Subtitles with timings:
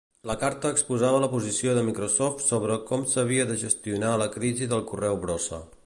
[0.27, 4.87] La carta exposava la posició de Microsoft sobre com s'havia de gestionar la crisi del
[4.93, 5.63] correu brossa.